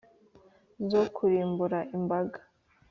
zo 0.89 1.01
kurimbura 1.15 1.79
imbaga 1.97 2.39